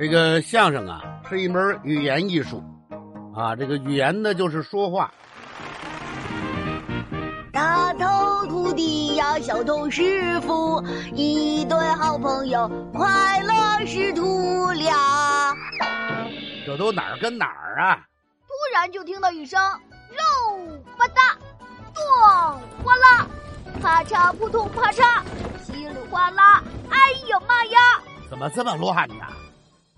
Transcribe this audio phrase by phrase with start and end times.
[0.00, 2.64] 这个相声啊，是一门语言艺术，
[3.36, 5.12] 啊，这个语言呢就是说话。
[7.52, 10.82] 大头徒弟呀，小头师傅，
[11.14, 15.54] 一对好朋友，快乐师徒俩。
[16.64, 18.00] 这都哪儿跟哪儿啊？
[18.46, 19.60] 突然就听到一声
[20.08, 21.36] 肉吧嗒，
[21.92, 22.02] 咚
[22.82, 23.26] 哗啦，
[23.82, 25.20] 啪嚓扑通啪嚓，
[25.62, 26.96] 稀里哗啦，哎
[27.28, 27.78] 呀妈呀！
[28.30, 29.26] 怎么这么乱呢？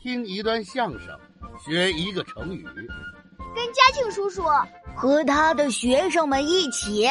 [0.00, 1.18] 听一段相声，
[1.64, 2.64] 学一个成语，
[3.54, 4.44] 跟嘉庆叔叔
[4.96, 7.08] 和他的学生们一起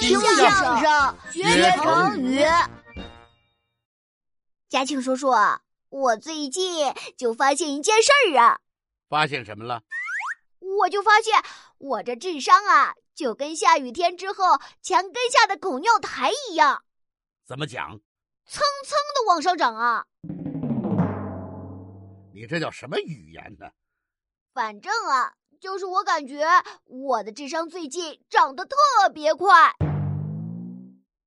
[0.00, 1.42] 听相声学
[1.76, 2.44] 成语。
[4.68, 5.30] 嘉庆叔叔，
[5.88, 8.58] 我最近就发现一件事儿啊！
[9.08, 9.82] 发现什么了？
[10.60, 11.34] 我就发现
[11.78, 16.84] 我这智商啊，就跟下雨天之后墙根下的狗尿苔一样，
[17.46, 17.98] 怎么讲？
[18.46, 20.04] 蹭蹭的往上涨啊！
[22.40, 23.66] 你这叫什么语言呢？
[24.54, 26.42] 反正啊，就是我感觉
[26.86, 28.76] 我的智商最近长得特
[29.12, 29.74] 别快。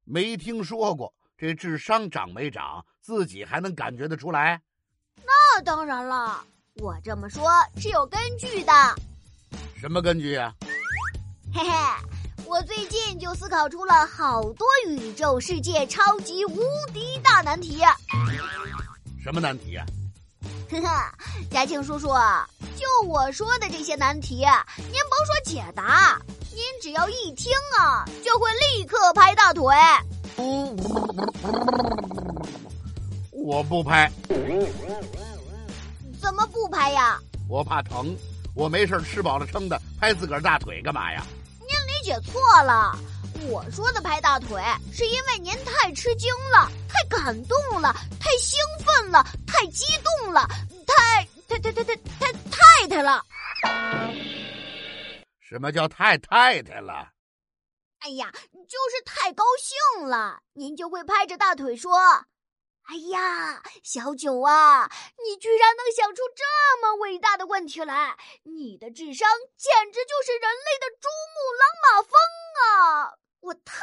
[0.06, 4.60] 没听说过这智商长没长，自己还能感觉得出来？
[5.18, 6.44] 那当然了，
[6.82, 8.72] 我这么说是有根据的。
[9.78, 10.52] 什么根据啊、
[11.54, 11.72] 嘿嘿，
[12.48, 16.58] 我最近就思考出了好多宇宙世界超级无
[16.92, 17.84] 敌大难题。
[19.22, 20.03] 什么难题呀、呵呵，
[21.52, 22.08] 嘉庆叔叔，
[22.76, 24.46] 就我说的这些难题，您
[25.10, 26.20] 甭说解答，
[26.52, 29.66] 您只要一听啊，就会立刻拍大腿。
[33.32, 34.12] 我不拍，
[36.22, 37.20] 怎么不拍呀？
[37.48, 38.16] 我怕疼。
[38.56, 41.26] 我没事吃饱了撑的，拍自个儿大腿干嘛呀？
[41.60, 42.96] 您理解错了，
[43.50, 50.48] 我说的拍大腿是因为您太吃惊了，太感动了，太兴奋了，太激动了，
[50.88, 53.24] 太太太太太太太太了。
[55.42, 57.10] 什么叫太太太了？
[58.00, 61.98] 哎呀，就是太高兴了，您就会拍着大腿说
[62.84, 64.90] ：“哎呀，小九啊，
[65.24, 68.18] 你居然能想出这么伟大的问题来！
[68.44, 70.88] 你的智商简直就是人类的！
[73.54, 73.82] 太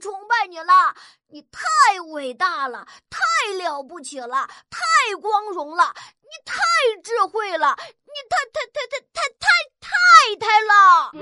[0.00, 0.94] 崇拜你了，
[1.28, 3.20] 你太伟大了，太
[3.58, 4.80] 了不起了，太
[5.20, 6.56] 光荣了，你太
[7.02, 9.48] 智慧了，你太太太太太太
[9.80, 9.90] 太
[10.36, 11.12] 太了！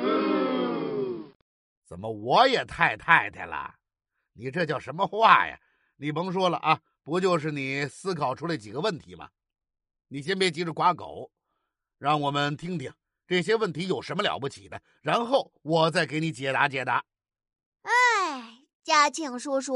[1.87, 3.75] 怎么我也太太太了？
[4.33, 5.59] 你这叫什么话呀？
[5.97, 9.29] 你甭说了啊，不就是你思考出来几个问题吗？
[10.09, 11.31] 你先别急着夸狗，
[11.99, 12.93] 让我们听听
[13.27, 17.05] 这些问题有什么了不起的，然后我再给你解答解答。
[18.81, 19.75] 哎，嘉庆叔叔，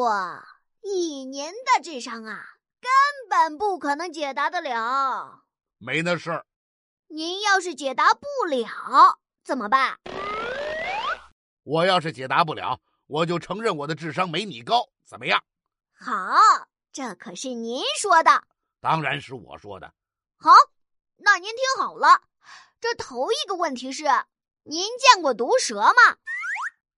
[0.81, 2.91] 以您的智商啊，根
[3.29, 5.45] 本不可能解答得了。
[5.79, 6.47] 没那事儿，
[7.09, 9.99] 您要是解答不了怎么办？
[11.65, 15.45] 我要是解答不了，我就承认我的智商没你高，怎么样？
[15.93, 16.15] 好，
[16.91, 18.45] 这可是您说的。
[18.81, 19.93] 当然是我说的。
[20.39, 20.51] 好，
[21.19, 22.23] 那您听好了，
[22.81, 24.05] 这头一个问题是：
[24.63, 26.17] 您见过毒蛇吗？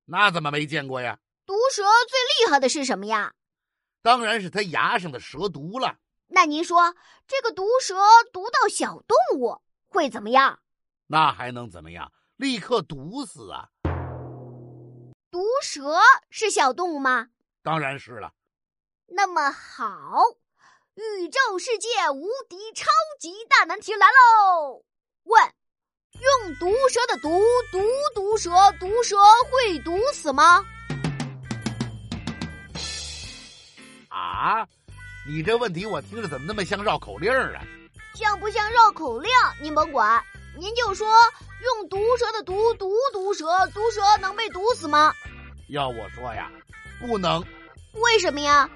[0.04, 1.18] 那怎么没见过呀？
[1.46, 3.32] 毒蛇最厉害的是什么呀？
[4.02, 5.96] 当然是它牙上的蛇毒了。
[6.26, 6.94] 那您说，
[7.28, 7.94] 这个毒蛇
[8.32, 10.58] 毒到小动物会怎么样？
[11.06, 12.12] 那还能怎么样？
[12.36, 13.68] 立刻毒死啊！
[15.30, 17.28] 毒蛇是小动物吗？
[17.62, 18.32] 当然是了。
[19.06, 19.86] 那么好，
[20.94, 22.86] 宇宙世界无敌超
[23.20, 24.84] 级大难题来喽！
[25.22, 25.54] 问：
[26.12, 27.40] 用毒蛇的毒
[27.70, 27.80] 毒
[28.16, 29.16] 毒蛇，毒蛇
[29.50, 30.64] 会毒死吗？
[34.46, 34.64] 啊，
[35.26, 37.64] 你这问题我听着怎么那么像绕口令儿啊？
[38.14, 39.28] 像不像绕口令？
[39.60, 40.22] 您甭管，
[40.56, 41.04] 您就说
[41.64, 45.12] 用毒蛇的毒毒毒蛇，毒蛇能被毒死吗？
[45.68, 46.48] 要我说呀，
[47.00, 47.44] 不能。
[47.94, 48.70] 为什么呀？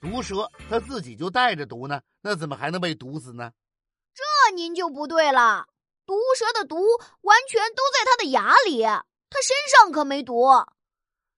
[0.00, 3.50] 毒蛇它自己就带着毒呢，那怎么还能被毒死呢？
[4.14, 5.66] 这您就不对了。
[6.06, 6.76] 毒蛇的毒
[7.22, 10.44] 完全都在它的牙里，它身上可没毒。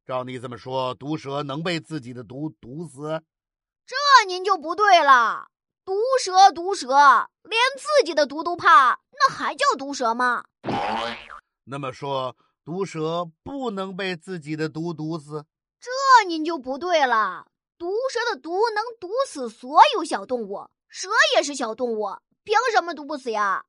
[0.06, 3.22] 照你这么说，毒蛇能被自己的毒毒死？
[3.86, 3.96] 这
[4.26, 5.48] 您就不对了。
[5.82, 6.88] 毒蛇，毒蛇，
[7.42, 10.44] 连自己的毒都怕，那还叫毒蛇吗？
[11.64, 15.46] 那么说，毒蛇不能被自己的毒毒死？
[15.80, 15.90] 这
[16.28, 17.46] 您就不对了。
[17.78, 22.08] 毒蛇的毒能毒死所有小动物，蛇也是小动物，
[22.42, 23.64] 凭什么毒不死呀？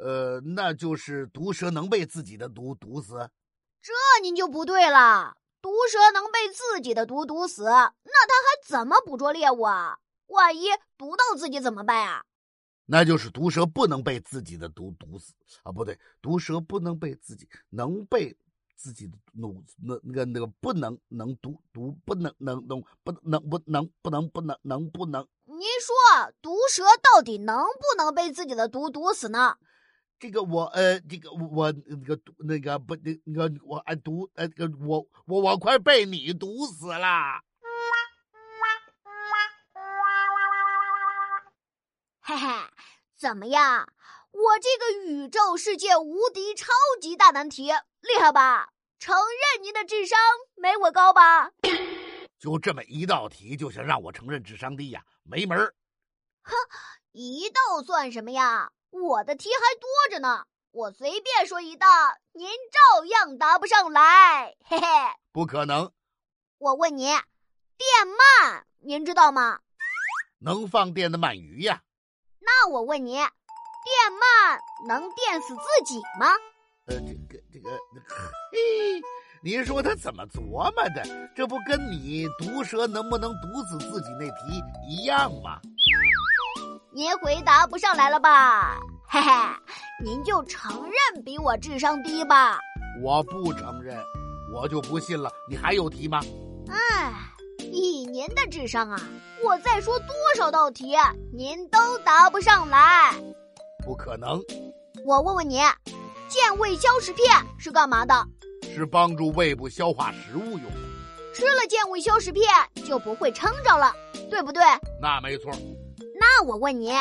[0.00, 3.30] 呃，那就是毒蛇能被自己的毒毒死？
[3.86, 5.36] 这您就不对了。
[5.62, 9.98] 毒蛇能被自己的毒毒死，那它还怎么捕捉猎物啊？
[10.26, 12.24] 万一毒到自己怎么办啊？
[12.86, 15.70] 那就是毒蛇不能被自己的毒毒死啊！
[15.70, 18.36] 不对，毒蛇不能被自己能被
[18.76, 25.24] 自己的毒那那个那个不能能毒毒不能能能不能不能不能不能能不能？
[25.44, 29.56] 您说毒蛇到底能不能被自己的毒毒死呢？
[30.18, 37.42] 这个我呃，这个我那个毒那个不那那个我哎毒呃个我我我快被你毒死了！
[42.20, 42.48] 嘿嘿，
[43.16, 43.86] 怎么样？
[44.32, 48.70] 我这个宇宙世界无敌超级大难题厉害吧？
[48.98, 50.18] 承认您的智商
[50.56, 51.50] 没我高吧？
[52.40, 55.04] 就这么一道题就想让我承认智商低呀？
[55.24, 55.74] 没门儿！
[56.42, 56.52] 哼，
[57.12, 58.72] 一道算什么呀？
[58.90, 61.86] 我的题还多着呢，我随便说一道，
[62.32, 64.56] 您照样答不上来。
[64.64, 64.86] 嘿嘿，
[65.32, 65.92] 不可能！
[66.58, 67.20] 我问你，电
[68.06, 69.60] 鳗您知道吗？
[70.38, 71.82] 能放电的鳗鱼呀。
[72.40, 73.28] 那我问你，电
[74.12, 76.28] 鳗能电死自己吗？
[76.86, 77.70] 呃，这个这个，
[78.52, 79.02] 嘿，
[79.42, 81.30] 您说他怎么琢磨的？
[81.34, 85.60] 这不跟你毒蛇能不能毒死自己那题一样吗？
[86.96, 88.80] 您回答不上来了吧？
[89.06, 89.30] 嘿嘿，
[90.02, 92.58] 您就承认比我智商低吧。
[93.02, 94.02] 我不承认，
[94.50, 95.30] 我就不信了。
[95.46, 96.22] 你还有题吗？
[96.70, 97.12] 哎。
[97.70, 98.98] 以您的智商啊，
[99.44, 100.96] 我再说多少道题，
[101.34, 103.14] 您都答不上来。
[103.84, 104.40] 不可能！
[105.04, 105.60] 我问问你，
[106.28, 107.26] 健胃消食片
[107.58, 108.26] 是干嘛的？
[108.74, 111.34] 是帮助胃部消化食物用的。
[111.34, 112.42] 吃了健胃消食片
[112.86, 113.94] 就不会撑着了，
[114.30, 114.62] 对不对？
[114.98, 115.52] 那没错。
[116.38, 116.92] 那我问你，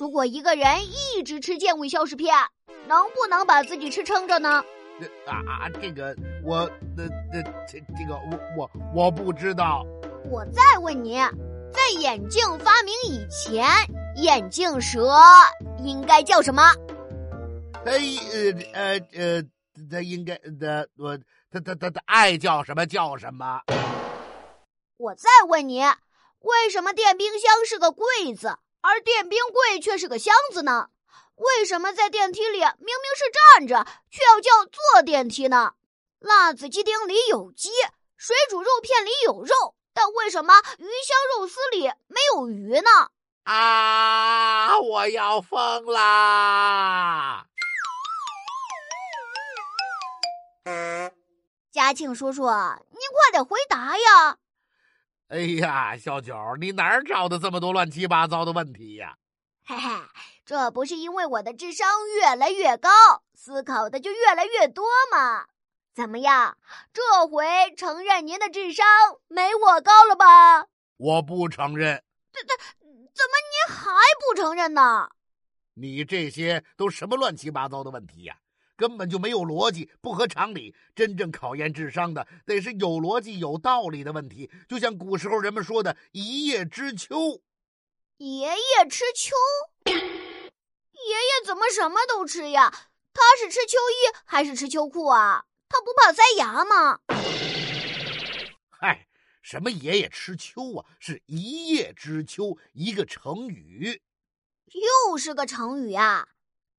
[0.00, 2.34] 如果一个人一直吃健胃消食片，
[2.88, 4.64] 能不能把自己吃撑着呢？
[5.26, 5.68] 啊啊！
[5.78, 9.84] 这个我，那那这这个我我我不知道。
[10.30, 11.16] 我再问你，
[11.70, 13.66] 在眼镜发明以前，
[14.16, 15.12] 眼镜蛇
[15.84, 16.62] 应该叫什么？
[17.84, 19.42] 它呃呃呃，
[19.90, 21.18] 它应该的我
[21.50, 23.60] 它它它它爱叫什么叫什么？
[24.96, 25.82] 我再问你，
[26.42, 30.88] 为什么电冰箱是个柜子，而电冰柜却是个箱子呢？
[31.36, 35.74] 为什么在电梯里明明是站着，却要叫坐电梯呢？
[36.18, 37.70] 辣子鸡丁里有鸡，
[38.16, 43.10] 水煮肉片里有肉，但为什么鱼香肉丝里没有鱼呢？
[43.44, 44.78] 啊！
[44.78, 47.46] 我要疯啦！
[51.72, 54.36] 嘉庆叔叔，您快点回答呀！
[55.32, 59.16] 哎呀，小九，你哪儿找的这么多乱七八糟的问题呀？
[59.64, 60.04] 嘿嘿，
[60.44, 62.90] 这不是因为我的智商越来越高，
[63.32, 65.46] 思考的就越来越多吗？
[65.94, 66.58] 怎么样，
[66.92, 68.86] 这回承认您的智商
[69.28, 70.66] 没我高了吧？
[70.98, 72.04] 我不承认。
[72.30, 73.90] 这这，怎么您还
[74.20, 75.08] 不承认呢？
[75.72, 78.36] 你这些都什么乱七八糟的问题呀？
[78.76, 80.74] 根本就没有逻辑，不合常理。
[80.94, 84.50] 真正考验智商的，得是有逻辑、有道理的问题。
[84.68, 87.42] 就像古时候人们说的“一叶知秋”。
[88.18, 89.34] 爷爷吃秋，
[89.84, 92.72] 爷爷怎么什么都吃呀？
[93.14, 95.44] 他是吃秋衣还是吃秋裤啊？
[95.68, 97.00] 他不怕塞牙吗？
[98.70, 99.06] 嗨，
[99.42, 100.86] 什么爷爷吃秋啊？
[100.98, 104.02] 是一叶知秋，一个成语。
[105.10, 106.28] 又是个成语呀？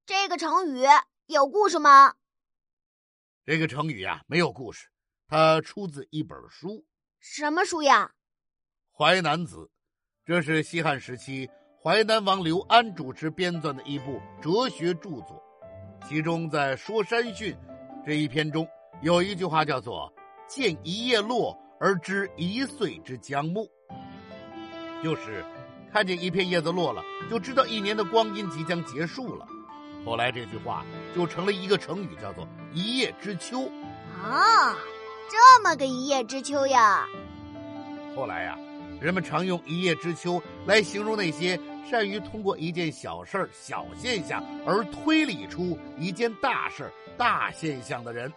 [0.06, 0.84] 这个成语
[1.34, 2.14] 有故事吗？
[3.44, 4.88] 这个成语呀，没有故事，
[5.28, 6.86] 它出自一本书。
[7.20, 8.12] 什么书呀？
[8.98, 9.58] 《淮南子》。
[10.26, 11.50] 这是西汉时期
[11.82, 15.44] 淮南王刘安主持编撰的一部哲学著作，
[16.08, 17.54] 其中在《说山训》
[18.06, 18.66] 这一篇中
[19.02, 20.14] 有一句话叫做
[20.48, 23.68] “见一叶落而知一岁之将暮”，
[25.04, 25.44] 就是
[25.92, 29.46] 看见一片叶子落了，就知道一年的光阴即将结束了。
[30.06, 33.70] 后来这句话就成了一个成语，叫做“一叶知秋”。
[34.22, 34.76] 啊，
[35.30, 37.08] 这么个一叶知秋呀！
[38.16, 38.58] 后来呀。
[39.02, 48.32] 人们常用“一叶知秋”来形容那些善于通过一件小事儿、小现象而推理出一件大事儿、大现象的人。